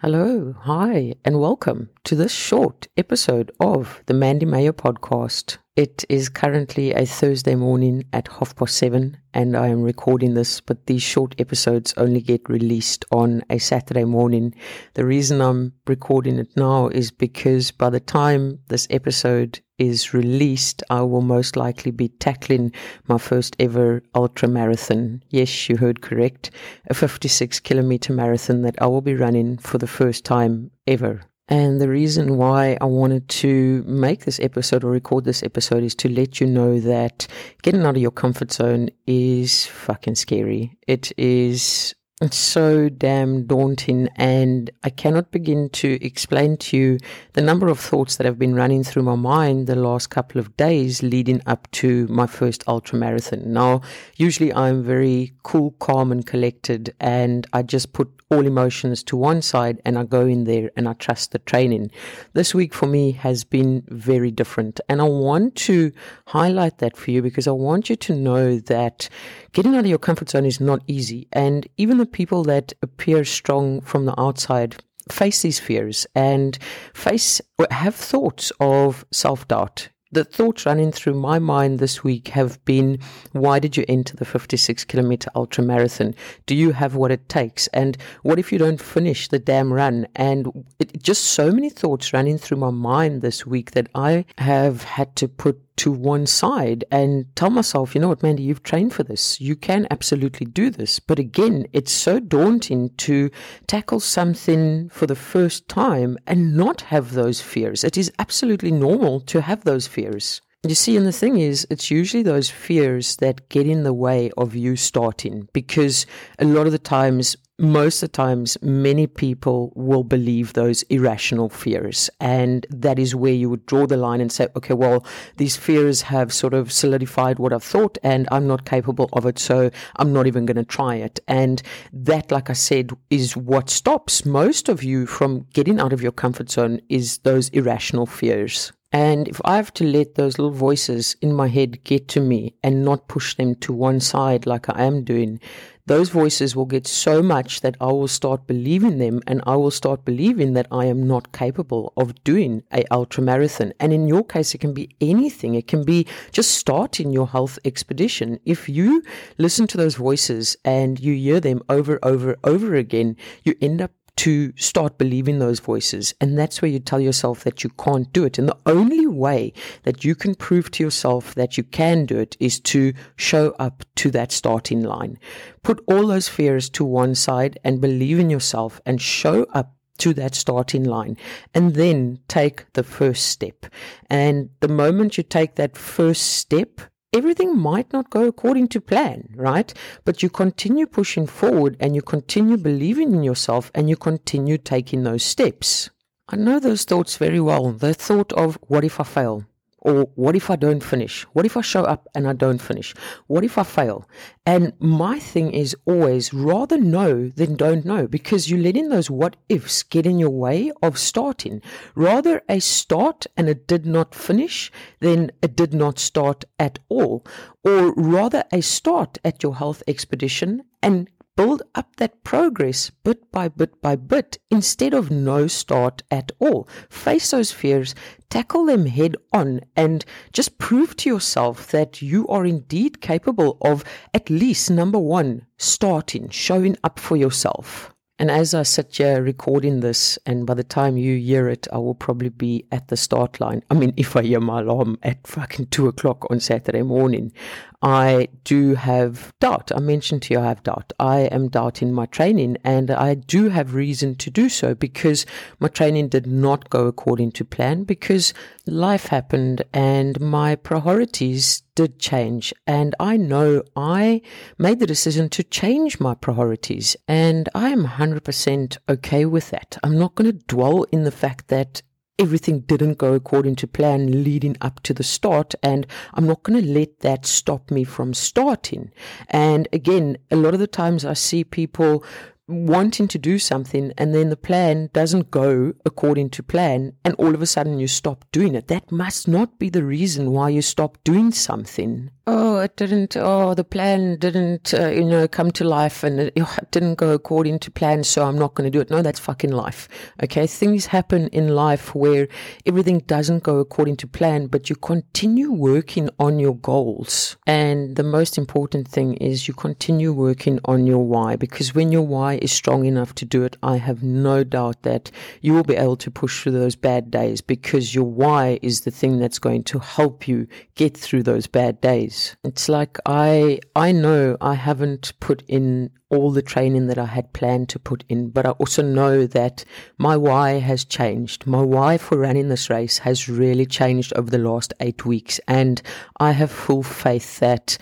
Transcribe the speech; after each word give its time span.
Hello, 0.00 0.54
hi, 0.60 1.14
and 1.24 1.40
welcome 1.40 1.90
to 2.04 2.14
this 2.14 2.30
short 2.30 2.86
episode 2.96 3.50
of 3.58 4.00
the 4.06 4.14
Mandy 4.14 4.46
Mayo 4.46 4.70
podcast. 4.70 5.58
It 5.74 6.04
is 6.08 6.28
currently 6.28 6.92
a 6.92 7.04
Thursday 7.04 7.56
morning 7.56 8.04
at 8.12 8.28
half 8.28 8.54
past 8.54 8.76
seven, 8.76 9.16
and 9.34 9.56
I 9.56 9.66
am 9.66 9.82
recording 9.82 10.34
this, 10.34 10.60
but 10.60 10.86
these 10.86 11.02
short 11.02 11.34
episodes 11.40 11.94
only 11.96 12.20
get 12.20 12.48
released 12.48 13.06
on 13.10 13.42
a 13.50 13.58
Saturday 13.58 14.04
morning. 14.04 14.54
The 14.94 15.04
reason 15.04 15.40
I'm 15.40 15.72
recording 15.88 16.38
it 16.38 16.56
now 16.56 16.86
is 16.86 17.10
because 17.10 17.72
by 17.72 17.90
the 17.90 17.98
time 17.98 18.60
this 18.68 18.86
episode 18.90 19.58
is 19.78 20.12
released, 20.12 20.82
I 20.90 21.02
will 21.02 21.22
most 21.22 21.56
likely 21.56 21.90
be 21.90 22.08
tackling 22.08 22.72
my 23.06 23.18
first 23.18 23.56
ever 23.58 24.02
ultra 24.14 24.48
marathon. 24.48 25.22
Yes, 25.30 25.68
you 25.68 25.76
heard 25.76 26.02
correct. 26.02 26.50
A 26.88 26.94
56 26.94 27.60
kilometer 27.60 28.12
marathon 28.12 28.62
that 28.62 28.80
I 28.82 28.86
will 28.86 29.00
be 29.00 29.14
running 29.14 29.58
for 29.58 29.78
the 29.78 29.86
first 29.86 30.24
time 30.24 30.70
ever. 30.86 31.22
And 31.48 31.80
the 31.80 31.88
reason 31.88 32.36
why 32.36 32.76
I 32.80 32.84
wanted 32.84 33.26
to 33.28 33.82
make 33.86 34.26
this 34.26 34.38
episode 34.38 34.84
or 34.84 34.90
record 34.90 35.24
this 35.24 35.42
episode 35.42 35.82
is 35.82 35.94
to 35.96 36.08
let 36.08 36.40
you 36.40 36.46
know 36.46 36.78
that 36.80 37.26
getting 37.62 37.86
out 37.86 37.96
of 37.96 38.02
your 38.02 38.10
comfort 38.10 38.52
zone 38.52 38.90
is 39.06 39.64
fucking 39.64 40.16
scary. 40.16 40.76
It 40.86 41.10
is 41.16 41.94
it's 42.20 42.36
so 42.36 42.88
damn 42.88 43.46
daunting, 43.46 44.08
and 44.16 44.70
I 44.82 44.90
cannot 44.90 45.30
begin 45.30 45.70
to 45.70 46.04
explain 46.04 46.56
to 46.58 46.76
you 46.76 46.98
the 47.34 47.42
number 47.42 47.68
of 47.68 47.78
thoughts 47.78 48.16
that 48.16 48.24
have 48.24 48.40
been 48.40 48.56
running 48.56 48.82
through 48.82 49.04
my 49.04 49.14
mind 49.14 49.68
the 49.68 49.76
last 49.76 50.08
couple 50.10 50.40
of 50.40 50.56
days 50.56 51.00
leading 51.00 51.40
up 51.46 51.70
to 51.72 52.08
my 52.08 52.26
first 52.26 52.64
ultra 52.66 52.98
marathon. 52.98 53.52
Now, 53.52 53.82
usually 54.16 54.52
I'm 54.52 54.82
very 54.82 55.32
cool, 55.44 55.72
calm, 55.78 56.10
and 56.10 56.26
collected, 56.26 56.92
and 56.98 57.46
I 57.52 57.62
just 57.62 57.92
put 57.92 58.10
all 58.30 58.46
emotions 58.46 59.02
to 59.02 59.16
one 59.16 59.40
side 59.40 59.80
and 59.86 59.98
I 59.98 60.04
go 60.04 60.26
in 60.26 60.44
there 60.44 60.70
and 60.76 60.86
I 60.86 60.92
trust 60.92 61.32
the 61.32 61.38
training. 61.38 61.90
This 62.34 62.54
week 62.54 62.74
for 62.74 62.84
me 62.84 63.12
has 63.12 63.42
been 63.42 63.82
very 63.88 64.30
different, 64.30 64.80
and 64.88 65.00
I 65.00 65.04
want 65.04 65.54
to 65.56 65.92
highlight 66.26 66.78
that 66.78 66.96
for 66.96 67.12
you 67.12 67.22
because 67.22 67.46
I 67.46 67.52
want 67.52 67.88
you 67.88 67.96
to 67.96 68.14
know 68.14 68.58
that 68.58 69.08
getting 69.52 69.74
out 69.74 69.80
of 69.80 69.86
your 69.86 69.98
comfort 69.98 70.30
zone 70.30 70.44
is 70.44 70.60
not 70.60 70.82
easy, 70.88 71.28
and 71.32 71.66
even 71.76 71.98
the 71.98 72.07
people 72.12 72.42
that 72.44 72.72
appear 72.82 73.24
strong 73.24 73.80
from 73.80 74.04
the 74.04 74.18
outside 74.20 74.82
face 75.10 75.40
these 75.40 75.58
fears 75.58 76.06
and 76.14 76.58
face 76.92 77.40
have 77.70 77.94
thoughts 77.94 78.52
of 78.60 79.06
self-doubt 79.10 79.88
the 80.10 80.24
thoughts 80.24 80.64
running 80.64 80.90
through 80.90 81.14
my 81.14 81.38
mind 81.38 81.78
this 81.78 82.02
week 82.02 82.28
have 82.28 82.64
been 82.64 82.98
why 83.32 83.58
did 83.58 83.76
you 83.76 83.84
enter 83.88 84.16
the 84.16 84.24
56 84.24 84.84
kilometer 84.84 85.30
ultra 85.34 85.62
marathon? 85.62 86.14
Do 86.46 86.54
you 86.54 86.72
have 86.72 86.94
what 86.94 87.10
it 87.10 87.28
takes? 87.28 87.66
And 87.68 87.96
what 88.22 88.38
if 88.38 88.50
you 88.50 88.58
don't 88.58 88.80
finish 88.80 89.28
the 89.28 89.38
damn 89.38 89.70
run? 89.72 90.06
And 90.16 90.64
it, 90.78 91.02
just 91.02 91.24
so 91.24 91.50
many 91.52 91.68
thoughts 91.68 92.14
running 92.14 92.38
through 92.38 92.56
my 92.56 92.70
mind 92.70 93.20
this 93.20 93.46
week 93.46 93.72
that 93.72 93.88
I 93.94 94.24
have 94.38 94.82
had 94.82 95.14
to 95.16 95.28
put 95.28 95.60
to 95.78 95.90
one 95.90 96.26
side 96.26 96.84
and 96.90 97.26
tell 97.34 97.50
myself, 97.50 97.94
you 97.94 98.00
know 98.00 98.08
what, 98.08 98.22
Mandy, 98.22 98.42
you've 98.42 98.62
trained 98.62 98.92
for 98.92 99.02
this. 99.02 99.40
You 99.40 99.56
can 99.56 99.86
absolutely 99.90 100.46
do 100.46 100.70
this. 100.70 101.00
But 101.00 101.18
again, 101.18 101.66
it's 101.72 101.92
so 101.92 102.20
daunting 102.20 102.90
to 102.98 103.30
tackle 103.66 104.00
something 104.00 104.88
for 104.90 105.06
the 105.06 105.16
first 105.16 105.68
time 105.68 106.18
and 106.26 106.56
not 106.56 106.82
have 106.82 107.12
those 107.12 107.40
fears. 107.40 107.84
It 107.84 107.96
is 107.96 108.12
absolutely 108.18 108.70
normal 108.70 109.20
to 109.22 109.40
have 109.40 109.64
those 109.64 109.86
fears. 109.86 110.40
You 110.66 110.74
see, 110.74 110.96
and 110.96 111.06
the 111.06 111.12
thing 111.12 111.38
is, 111.38 111.66
it's 111.70 111.88
usually 111.90 112.24
those 112.24 112.50
fears 112.50 113.16
that 113.16 113.48
get 113.48 113.66
in 113.66 113.84
the 113.84 113.94
way 113.94 114.32
of 114.36 114.56
you 114.56 114.74
starting 114.74 115.48
because 115.52 116.04
a 116.40 116.44
lot 116.44 116.66
of 116.66 116.72
the 116.72 116.80
times 116.80 117.36
most 117.58 118.02
of 118.02 118.10
the 118.10 118.16
times, 118.16 118.56
many 118.62 119.06
people 119.06 119.72
will 119.74 120.04
believe 120.04 120.52
those 120.52 120.82
irrational 120.84 121.48
fears. 121.48 122.08
And 122.20 122.66
that 122.70 122.98
is 122.98 123.14
where 123.14 123.32
you 123.32 123.50
would 123.50 123.66
draw 123.66 123.86
the 123.86 123.96
line 123.96 124.20
and 124.20 124.30
say, 124.30 124.46
okay, 124.54 124.74
well, 124.74 125.04
these 125.38 125.56
fears 125.56 126.02
have 126.02 126.32
sort 126.32 126.54
of 126.54 126.72
solidified 126.72 127.38
what 127.38 127.52
I've 127.52 127.64
thought 127.64 127.98
and 128.02 128.28
I'm 128.30 128.46
not 128.46 128.64
capable 128.64 129.08
of 129.12 129.26
it. 129.26 129.38
So 129.38 129.70
I'm 129.96 130.12
not 130.12 130.26
even 130.26 130.46
going 130.46 130.56
to 130.56 130.64
try 130.64 130.96
it. 130.96 131.18
And 131.26 131.60
that, 131.92 132.30
like 132.30 132.48
I 132.48 132.54
said, 132.54 132.92
is 133.10 133.36
what 133.36 133.70
stops 133.70 134.24
most 134.24 134.68
of 134.68 134.84
you 134.84 135.06
from 135.06 135.46
getting 135.52 135.80
out 135.80 135.92
of 135.92 136.02
your 136.02 136.12
comfort 136.12 136.50
zone 136.50 136.80
is 136.88 137.18
those 137.18 137.48
irrational 137.48 138.06
fears. 138.06 138.72
And 138.90 139.28
if 139.28 139.40
I 139.44 139.56
have 139.56 139.74
to 139.74 139.84
let 139.84 140.14
those 140.14 140.38
little 140.38 140.50
voices 140.50 141.14
in 141.20 141.34
my 141.34 141.48
head 141.48 141.84
get 141.84 142.08
to 142.08 142.20
me 142.20 142.54
and 142.62 142.84
not 142.84 143.08
push 143.08 143.34
them 143.34 143.54
to 143.56 143.72
one 143.72 144.00
side 144.00 144.46
like 144.46 144.70
I 144.70 144.82
am 144.82 145.04
doing, 145.04 145.40
those 145.88 146.10
voices 146.10 146.54
will 146.54 146.66
get 146.66 146.86
so 146.86 147.22
much 147.22 147.62
that 147.62 147.76
I 147.80 147.86
will 147.86 148.08
start 148.08 148.46
believing 148.46 148.98
them 148.98 149.20
and 149.26 149.42
I 149.46 149.56
will 149.56 149.70
start 149.70 150.04
believing 150.04 150.52
that 150.52 150.66
I 150.70 150.84
am 150.84 151.06
not 151.06 151.32
capable 151.32 151.92
of 151.96 152.22
doing 152.24 152.62
a 152.72 152.84
ultra 152.90 153.22
marathon. 153.22 153.72
And 153.80 153.92
in 153.92 154.06
your 154.06 154.22
case, 154.22 154.54
it 154.54 154.58
can 154.58 154.74
be 154.74 154.90
anything. 155.00 155.54
It 155.54 155.66
can 155.66 155.84
be 155.84 156.06
just 156.30 156.52
starting 156.52 157.10
your 157.10 157.28
health 157.28 157.58
expedition. 157.64 158.38
If 158.44 158.68
you 158.68 159.02
listen 159.38 159.66
to 159.68 159.78
those 159.78 159.94
voices 159.94 160.56
and 160.64 161.00
you 161.00 161.14
hear 161.14 161.40
them 161.40 161.62
over, 161.68 161.98
over, 162.02 162.36
over 162.44 162.74
again, 162.74 163.16
you 163.44 163.56
end 163.60 163.80
up 163.80 163.92
to 164.18 164.52
start 164.56 164.98
believing 164.98 165.38
those 165.38 165.60
voices. 165.60 166.12
And 166.20 166.36
that's 166.36 166.60
where 166.60 166.70
you 166.70 166.80
tell 166.80 167.00
yourself 167.00 167.44
that 167.44 167.62
you 167.62 167.70
can't 167.70 168.12
do 168.12 168.24
it. 168.24 168.36
And 168.36 168.48
the 168.48 168.58
only 168.66 169.06
way 169.06 169.52
that 169.84 170.04
you 170.04 170.16
can 170.16 170.34
prove 170.34 170.72
to 170.72 170.82
yourself 170.82 171.36
that 171.36 171.56
you 171.56 171.62
can 171.62 172.04
do 172.04 172.18
it 172.18 172.36
is 172.40 172.58
to 172.60 172.92
show 173.14 173.54
up 173.60 173.84
to 173.96 174.10
that 174.10 174.32
starting 174.32 174.82
line. 174.82 175.20
Put 175.62 175.84
all 175.86 176.08
those 176.08 176.28
fears 176.28 176.68
to 176.70 176.84
one 176.84 177.14
side 177.14 177.60
and 177.62 177.80
believe 177.80 178.18
in 178.18 178.28
yourself 178.28 178.80
and 178.84 179.00
show 179.00 179.46
up 179.54 179.76
to 179.98 180.12
that 180.14 180.34
starting 180.34 180.82
line 180.82 181.16
and 181.54 181.74
then 181.74 182.18
take 182.26 182.72
the 182.72 182.82
first 182.82 183.26
step. 183.26 183.66
And 184.10 184.50
the 184.58 184.68
moment 184.68 185.16
you 185.16 185.22
take 185.22 185.54
that 185.54 185.76
first 185.76 186.22
step, 186.22 186.80
everything 187.12 187.58
might 187.58 187.92
not 187.92 188.10
go 188.10 188.26
according 188.26 188.68
to 188.68 188.80
plan, 188.80 189.28
right? 189.34 189.72
But 190.04 190.22
you 190.22 190.30
continue 190.30 190.86
pushing 190.86 191.26
forward 191.26 191.76
and 191.80 191.94
you 191.94 192.02
continue 192.02 192.56
believing 192.56 193.12
in 193.14 193.22
yourself 193.22 193.70
and 193.74 193.88
you 193.88 193.96
continue 193.96 194.58
taking 194.58 195.02
those 195.02 195.24
steps. 195.24 195.90
I 196.28 196.36
know 196.36 196.60
those 196.60 196.84
thoughts 196.84 197.16
very 197.16 197.40
well. 197.40 197.72
The 197.72 197.94
thought 197.94 198.32
of, 198.34 198.58
what 198.68 198.84
if 198.84 199.00
I 199.00 199.04
fail? 199.04 199.47
Or 199.80 200.04
what 200.16 200.34
if 200.34 200.50
I 200.50 200.56
don't 200.56 200.82
finish? 200.82 201.22
What 201.32 201.46
if 201.46 201.56
I 201.56 201.60
show 201.60 201.84
up 201.84 202.08
and 202.14 202.28
I 202.28 202.32
don't 202.32 202.60
finish? 202.60 202.94
What 203.28 203.44
if 203.44 203.58
I 203.58 203.62
fail? 203.62 204.08
And 204.44 204.72
my 204.80 205.18
thing 205.18 205.52
is 205.52 205.76
always 205.84 206.34
rather 206.34 206.78
know 206.78 207.28
than 207.28 207.54
don't 207.54 207.84
know 207.84 208.08
because 208.08 208.50
you're 208.50 208.60
letting 208.60 208.88
those 208.88 209.08
what 209.10 209.36
ifs 209.48 209.82
get 209.84 210.04
in 210.04 210.18
your 210.18 210.30
way 210.30 210.72
of 210.82 210.98
starting. 210.98 211.62
Rather 211.94 212.42
a 212.48 212.58
start 212.60 213.26
and 213.36 213.48
it 213.48 213.68
did 213.68 213.86
not 213.86 214.14
finish 214.14 214.72
than 215.00 215.30
it 215.42 215.54
did 215.54 215.72
not 215.72 215.98
start 215.98 216.44
at 216.58 216.80
all. 216.88 217.24
Or 217.62 217.92
rather 217.94 218.44
a 218.52 218.62
start 218.62 219.18
at 219.24 219.42
your 219.42 219.56
health 219.56 219.82
expedition 219.86 220.62
and 220.82 221.08
build 221.38 221.62
up 221.76 221.94
that 221.94 222.24
progress 222.24 222.90
bit 223.04 223.30
by 223.30 223.46
bit 223.46 223.80
by 223.80 223.94
bit 223.94 224.38
instead 224.50 224.92
of 224.92 225.08
no 225.08 225.46
start 225.46 226.02
at 226.10 226.32
all. 226.40 226.68
Face 226.90 227.30
those 227.30 227.52
fears, 227.52 227.94
tackle 228.28 228.66
them 228.66 228.86
head 228.86 229.14
on, 229.32 229.60
and 229.76 230.04
just 230.32 230.58
prove 230.58 230.96
to 230.96 231.08
yourself 231.08 231.68
that 231.68 232.02
you 232.02 232.26
are 232.26 232.44
indeed 232.44 233.00
capable 233.00 233.56
of 233.60 233.84
at 234.12 234.28
least 234.28 234.68
number 234.68 234.98
one, 234.98 235.46
starting, 235.58 236.28
showing 236.28 236.76
up 236.82 236.98
for 236.98 237.16
yourself. 237.16 237.94
And 238.20 238.32
as 238.32 238.52
I 238.52 238.64
sit 238.64 238.96
here 238.96 239.22
recording 239.22 239.78
this, 239.78 240.18
and 240.26 240.44
by 240.44 240.54
the 240.54 240.64
time 240.64 240.96
you 240.96 241.18
hear 241.18 241.48
it, 241.48 241.68
I 241.72 241.78
will 241.78 241.94
probably 241.94 242.30
be 242.30 242.66
at 242.72 242.88
the 242.88 242.96
start 242.96 243.38
line. 243.38 243.62
I 243.70 243.74
mean, 243.74 243.94
if 243.96 244.16
I 244.16 244.22
hear 244.22 244.40
my 244.40 244.58
alarm 244.60 244.98
at 245.04 245.24
fucking 245.24 245.66
two 245.66 245.86
o'clock 245.86 246.28
on 246.28 246.40
Saturday 246.40 246.82
morning, 246.82 247.32
I 247.80 248.28
do 248.42 248.74
have 248.74 249.32
doubt. 249.38 249.70
I 249.74 249.78
mentioned 249.78 250.22
to 250.22 250.34
you 250.34 250.40
I 250.40 250.46
have 250.46 250.64
doubt. 250.64 250.92
I 250.98 251.20
am 251.20 251.48
doubting 251.48 251.92
my 251.92 252.06
training, 252.06 252.56
and 252.64 252.90
I 252.90 253.14
do 253.14 253.50
have 253.50 253.74
reason 253.74 254.16
to 254.16 254.30
do 254.30 254.48
so 254.48 254.74
because 254.74 255.24
my 255.60 255.68
training 255.68 256.08
did 256.08 256.26
not 256.26 256.70
go 256.70 256.86
according 256.86 257.32
to 257.32 257.44
plan 257.44 257.84
because 257.84 258.34
life 258.66 259.06
happened 259.06 259.62
and 259.72 260.20
my 260.20 260.56
priorities 260.56 261.62
did 261.76 262.00
change. 262.00 262.52
And 262.66 262.96
I 262.98 263.16
know 263.16 263.62
I 263.76 264.22
made 264.58 264.80
the 264.80 264.86
decision 264.86 265.28
to 265.30 265.44
change 265.44 266.00
my 266.00 266.14
priorities, 266.14 266.96
and 267.06 267.48
I 267.54 267.70
am 267.70 267.84
100% 267.86 268.78
okay 268.88 269.24
with 269.24 269.50
that. 269.50 269.78
I'm 269.84 269.96
not 269.96 270.16
going 270.16 270.30
to 270.32 270.44
dwell 270.46 270.82
in 270.84 271.04
the 271.04 271.12
fact 271.12 271.46
that 271.48 271.82
everything 272.18 272.60
didn't 272.60 272.98
go 272.98 273.14
according 273.14 273.54
to 273.56 273.66
plan 273.66 274.24
leading 274.24 274.56
up 274.60 274.80
to 274.82 274.92
the 274.92 275.04
start 275.04 275.54
and 275.62 275.86
I'm 276.14 276.26
not 276.26 276.42
going 276.42 276.60
to 276.60 276.72
let 276.72 277.00
that 277.00 277.24
stop 277.24 277.70
me 277.70 277.84
from 277.84 278.12
starting. 278.12 278.90
And 279.28 279.68
again, 279.72 280.18
a 280.30 280.36
lot 280.36 280.54
of 280.54 280.60
the 280.60 280.66
times 280.66 281.04
I 281.04 281.14
see 281.14 281.44
people 281.44 282.04
wanting 282.48 283.06
to 283.06 283.18
do 283.18 283.38
something 283.38 283.92
and 283.98 284.14
then 284.14 284.30
the 284.30 284.36
plan 284.36 284.88
doesn't 284.94 285.30
go 285.30 285.74
according 285.84 286.30
to 286.30 286.42
plan 286.42 286.94
and 287.04 287.14
all 287.16 287.34
of 287.34 287.42
a 287.42 287.46
sudden 287.46 287.78
you 287.78 287.86
stop 287.86 288.24
doing 288.32 288.54
it. 288.54 288.68
That 288.68 288.90
must 288.90 289.28
not 289.28 289.58
be 289.58 289.68
the 289.68 289.84
reason 289.84 290.32
why 290.32 290.48
you 290.48 290.62
stop 290.62 290.98
doing 291.04 291.30
something. 291.30 292.10
oh, 292.26 292.57
it 292.60 292.76
didn't, 292.76 293.16
oh, 293.16 293.54
the 293.54 293.64
plan 293.64 294.16
didn't, 294.18 294.74
uh, 294.74 294.88
you 294.88 295.04
know, 295.04 295.26
come 295.28 295.50
to 295.52 295.64
life 295.64 296.02
and 296.02 296.20
it, 296.20 296.32
oh, 296.38 296.56
it 296.60 296.70
didn't 296.70 296.96
go 296.96 297.12
according 297.12 297.58
to 297.60 297.70
plan, 297.70 298.04
so 298.04 298.24
I'm 298.24 298.38
not 298.38 298.54
going 298.54 298.70
to 298.70 298.70
do 298.70 298.80
it. 298.80 298.90
No, 298.90 299.02
that's 299.02 299.20
fucking 299.20 299.52
life. 299.52 299.88
Okay. 300.22 300.46
Things 300.46 300.86
happen 300.86 301.28
in 301.28 301.48
life 301.48 301.94
where 301.94 302.28
everything 302.66 303.00
doesn't 303.00 303.42
go 303.42 303.58
according 303.58 303.96
to 303.98 304.06
plan, 304.06 304.46
but 304.46 304.70
you 304.70 304.76
continue 304.76 305.52
working 305.52 306.08
on 306.18 306.38
your 306.38 306.56
goals. 306.56 307.36
And 307.46 307.96
the 307.96 308.02
most 308.02 308.38
important 308.38 308.88
thing 308.88 309.14
is 309.14 309.48
you 309.48 309.54
continue 309.54 310.12
working 310.12 310.60
on 310.64 310.86
your 310.86 311.04
why 311.04 311.36
because 311.36 311.74
when 311.74 311.92
your 311.92 312.06
why 312.06 312.38
is 312.42 312.52
strong 312.52 312.84
enough 312.84 313.14
to 313.16 313.24
do 313.24 313.42
it, 313.44 313.56
I 313.62 313.76
have 313.76 314.02
no 314.02 314.44
doubt 314.44 314.82
that 314.82 315.10
you 315.40 315.54
will 315.54 315.64
be 315.64 315.76
able 315.76 315.96
to 315.96 316.10
push 316.10 316.42
through 316.42 316.52
those 316.52 316.76
bad 316.76 317.10
days 317.10 317.40
because 317.40 317.94
your 317.94 318.04
why 318.04 318.58
is 318.62 318.82
the 318.82 318.90
thing 318.90 319.18
that's 319.18 319.38
going 319.38 319.64
to 319.64 319.78
help 319.78 320.28
you 320.28 320.46
get 320.74 320.96
through 320.96 321.22
those 321.22 321.46
bad 321.46 321.80
days. 321.80 322.36
It's 322.48 322.66
like 322.66 322.96
I 323.04 323.60
I 323.76 323.92
know 323.92 324.38
I 324.40 324.54
haven't 324.54 325.12
put 325.20 325.42
in 325.48 325.90
all 326.08 326.30
the 326.30 326.40
training 326.40 326.86
that 326.86 326.96
I 326.96 327.04
had 327.04 327.34
planned 327.34 327.68
to 327.68 327.78
put 327.78 328.04
in, 328.08 328.30
but 328.30 328.46
I 328.46 328.50
also 328.52 328.82
know 328.82 329.26
that 329.26 329.66
my 329.98 330.16
why 330.16 330.52
has 330.52 330.86
changed. 330.86 331.46
My 331.46 331.60
why 331.60 331.98
for 331.98 332.16
running 332.16 332.48
this 332.48 332.70
race 332.70 332.96
has 332.98 333.28
really 333.28 333.66
changed 333.66 334.14
over 334.16 334.30
the 334.30 334.38
last 334.38 334.72
8 334.80 335.04
weeks 335.04 335.38
and 335.46 335.82
I 336.18 336.32
have 336.32 336.50
full 336.50 336.82
faith 336.82 337.38
that 337.40 337.76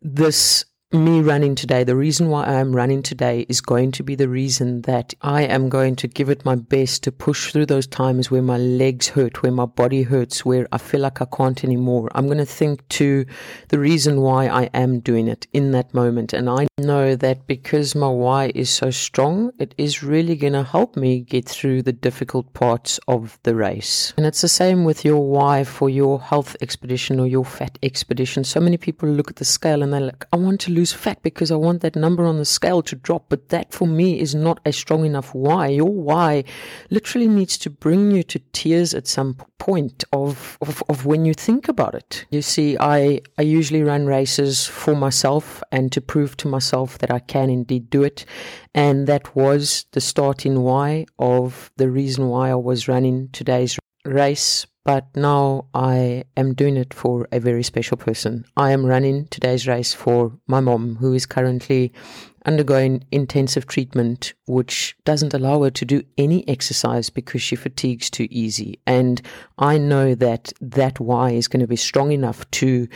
this 0.00 0.64
me 0.94 1.20
running 1.20 1.56
today, 1.56 1.82
the 1.82 1.96
reason 1.96 2.28
why 2.28 2.44
I 2.44 2.54
am 2.54 2.74
running 2.74 3.02
today 3.02 3.46
is 3.48 3.60
going 3.60 3.90
to 3.92 4.04
be 4.04 4.14
the 4.14 4.28
reason 4.28 4.82
that 4.82 5.12
I 5.22 5.42
am 5.42 5.68
going 5.68 5.96
to 5.96 6.06
give 6.06 6.28
it 6.28 6.44
my 6.44 6.54
best 6.54 7.02
to 7.02 7.12
push 7.12 7.52
through 7.52 7.66
those 7.66 7.86
times 7.86 8.30
where 8.30 8.42
my 8.42 8.58
legs 8.58 9.08
hurt, 9.08 9.42
where 9.42 9.50
my 9.50 9.66
body 9.66 10.02
hurts, 10.02 10.44
where 10.44 10.68
I 10.70 10.78
feel 10.78 11.00
like 11.00 11.20
I 11.20 11.26
can't 11.26 11.64
anymore. 11.64 12.08
I'm 12.14 12.26
going 12.26 12.38
to 12.38 12.46
think 12.46 12.88
to 12.90 13.26
the 13.68 13.78
reason 13.78 14.20
why 14.20 14.46
I 14.46 14.70
am 14.72 15.00
doing 15.00 15.26
it 15.26 15.48
in 15.52 15.72
that 15.72 15.92
moment. 15.92 16.32
And 16.32 16.48
I 16.48 16.68
know 16.78 17.16
that 17.16 17.46
because 17.48 17.94
my 17.94 18.08
why 18.08 18.52
is 18.54 18.70
so 18.70 18.90
strong, 18.90 19.50
it 19.58 19.74
is 19.76 20.02
really 20.04 20.36
going 20.36 20.52
to 20.52 20.62
help 20.62 20.96
me 20.96 21.20
get 21.20 21.48
through 21.48 21.82
the 21.82 21.92
difficult 21.92 22.52
parts 22.54 23.00
of 23.08 23.38
the 23.42 23.56
race. 23.56 24.14
And 24.16 24.26
it's 24.26 24.42
the 24.42 24.48
same 24.48 24.84
with 24.84 25.04
your 25.04 25.28
why 25.28 25.64
for 25.64 25.90
your 25.90 26.20
health 26.20 26.56
expedition 26.60 27.18
or 27.18 27.26
your 27.26 27.44
fat 27.44 27.78
expedition. 27.82 28.44
So 28.44 28.60
many 28.60 28.76
people 28.76 29.08
look 29.08 29.30
at 29.30 29.36
the 29.36 29.44
scale 29.44 29.82
and 29.82 29.92
they're 29.92 30.00
like, 30.00 30.24
I 30.32 30.36
want 30.36 30.60
to 30.62 30.70
lose 30.70 30.83
lose 30.84 30.92
fat 30.92 31.22
because 31.22 31.50
I 31.50 31.56
want 31.56 31.80
that 31.80 31.96
number 31.96 32.26
on 32.26 32.36
the 32.36 32.44
scale 32.44 32.82
to 32.82 32.94
drop. 32.94 33.24
But 33.30 33.48
that 33.48 33.72
for 33.72 33.88
me 33.88 34.20
is 34.20 34.34
not 34.34 34.60
a 34.66 34.72
strong 34.72 35.06
enough 35.06 35.34
why. 35.34 35.68
Your 35.68 35.90
why 35.90 36.44
literally 36.90 37.26
needs 37.26 37.56
to 37.58 37.70
bring 37.70 38.10
you 38.10 38.22
to 38.24 38.38
tears 38.52 38.92
at 38.92 39.06
some 39.06 39.36
point 39.58 40.04
of, 40.12 40.58
of, 40.60 40.82
of 40.90 41.06
when 41.06 41.24
you 41.24 41.32
think 41.32 41.68
about 41.68 41.94
it. 41.94 42.26
You 42.28 42.42
see, 42.42 42.76
I, 42.78 43.22
I 43.38 43.42
usually 43.42 43.82
run 43.82 44.04
races 44.04 44.66
for 44.66 44.94
myself 44.94 45.62
and 45.72 45.90
to 45.92 46.02
prove 46.02 46.36
to 46.38 46.48
myself 46.48 46.98
that 46.98 47.10
I 47.10 47.20
can 47.20 47.48
indeed 47.48 47.88
do 47.88 48.02
it. 48.02 48.26
And 48.74 49.06
that 49.06 49.34
was 49.34 49.86
the 49.92 50.02
starting 50.02 50.60
why 50.60 51.06
of 51.18 51.70
the 51.76 51.88
reason 51.88 52.28
why 52.28 52.50
I 52.50 52.56
was 52.56 52.88
running 52.88 53.30
today's 53.32 53.78
race 54.04 54.66
but 54.84 55.06
now 55.16 55.66
I 55.74 56.24
am 56.36 56.54
doing 56.54 56.76
it 56.76 56.92
for 56.92 57.26
a 57.32 57.40
very 57.40 57.62
special 57.62 57.96
person. 57.96 58.44
I 58.56 58.70
am 58.70 58.84
running 58.84 59.26
today's 59.28 59.66
race 59.66 59.94
for 59.94 60.32
my 60.46 60.60
mom, 60.60 60.96
who 60.96 61.14
is 61.14 61.26
currently 61.26 61.92
undergoing 62.44 63.02
intensive 63.10 63.66
treatment, 63.66 64.34
which 64.46 64.94
doesn't 65.04 65.32
allow 65.32 65.62
her 65.62 65.70
to 65.70 65.84
do 65.86 66.02
any 66.18 66.46
exercise 66.46 67.08
because 67.08 67.40
she 67.40 67.56
fatigues 67.56 68.10
too 68.10 68.28
easy. 68.30 68.78
And 68.86 69.22
I 69.58 69.78
know 69.78 70.14
that 70.16 70.52
that 70.60 71.00
why 71.00 71.30
is 71.30 71.48
going 71.48 71.62
to 71.62 71.66
be 71.66 71.76
strong 71.76 72.12
enough 72.12 72.48
to 72.52 72.86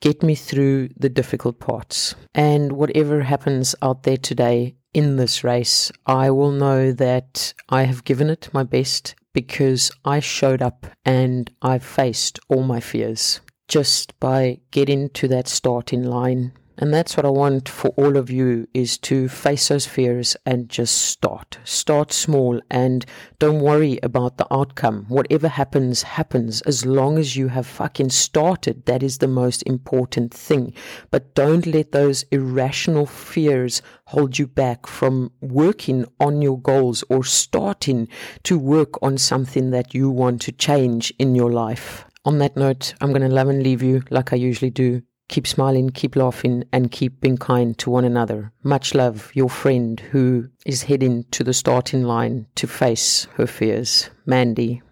get 0.00 0.24
me 0.24 0.34
through 0.34 0.88
the 0.96 1.08
difficult 1.08 1.60
parts. 1.60 2.16
And 2.34 2.72
whatever 2.72 3.22
happens 3.22 3.74
out 3.82 4.02
there 4.02 4.16
today 4.16 4.74
in 4.92 5.16
this 5.16 5.44
race, 5.44 5.92
I 6.06 6.30
will 6.30 6.50
know 6.50 6.90
that 6.92 7.54
I 7.68 7.84
have 7.84 8.04
given 8.04 8.30
it 8.30 8.48
my 8.52 8.64
best 8.64 9.14
because 9.36 9.90
I 10.02 10.20
showed 10.20 10.62
up 10.62 10.86
and 11.04 11.50
I 11.60 11.78
faced 11.78 12.40
all 12.48 12.62
my 12.62 12.80
fears 12.80 13.42
just 13.68 14.18
by 14.18 14.60
getting 14.70 15.10
to 15.10 15.28
that 15.28 15.46
starting 15.46 16.02
line 16.04 16.52
and 16.78 16.92
that's 16.92 17.16
what 17.16 17.24
I 17.24 17.30
want 17.30 17.68
for 17.68 17.88
all 17.96 18.16
of 18.16 18.30
you 18.30 18.68
is 18.74 18.98
to 18.98 19.28
face 19.28 19.68
those 19.68 19.86
fears 19.86 20.36
and 20.44 20.68
just 20.68 20.96
start. 20.96 21.58
Start 21.64 22.12
small 22.12 22.60
and 22.70 23.06
don't 23.38 23.60
worry 23.60 23.98
about 24.02 24.36
the 24.36 24.46
outcome. 24.52 25.06
Whatever 25.08 25.48
happens, 25.48 26.02
happens. 26.02 26.60
As 26.62 26.84
long 26.84 27.16
as 27.16 27.34
you 27.34 27.48
have 27.48 27.66
fucking 27.66 28.10
started, 28.10 28.84
that 28.84 29.02
is 29.02 29.18
the 29.18 29.28
most 29.28 29.62
important 29.62 30.34
thing. 30.34 30.74
But 31.10 31.34
don't 31.34 31.66
let 31.66 31.92
those 31.92 32.24
irrational 32.30 33.06
fears 33.06 33.80
hold 34.06 34.38
you 34.38 34.46
back 34.46 34.86
from 34.86 35.32
working 35.40 36.04
on 36.20 36.42
your 36.42 36.60
goals 36.60 37.02
or 37.08 37.24
starting 37.24 38.06
to 38.42 38.58
work 38.58 39.02
on 39.02 39.16
something 39.16 39.70
that 39.70 39.94
you 39.94 40.10
want 40.10 40.42
to 40.42 40.52
change 40.52 41.12
in 41.18 41.34
your 41.34 41.50
life. 41.50 42.04
On 42.26 42.38
that 42.38 42.56
note, 42.56 42.94
I'm 43.00 43.10
going 43.10 43.22
to 43.22 43.28
love 43.28 43.48
and 43.48 43.62
leave 43.62 43.82
you 43.82 44.02
like 44.10 44.32
I 44.32 44.36
usually 44.36 44.70
do. 44.70 45.02
Keep 45.28 45.46
smiling, 45.46 45.90
keep 45.90 46.14
laughing, 46.16 46.64
and 46.72 46.90
keep 46.90 47.20
being 47.20 47.36
kind 47.36 47.76
to 47.78 47.90
one 47.90 48.04
another. 48.04 48.52
Much 48.62 48.94
love, 48.94 49.30
your 49.34 49.50
friend 49.50 49.98
who 49.98 50.48
is 50.64 50.84
heading 50.84 51.24
to 51.32 51.42
the 51.42 51.54
starting 51.54 52.04
line 52.04 52.46
to 52.54 52.66
face 52.66 53.26
her 53.34 53.46
fears. 53.46 54.10
Mandy. 54.24 54.82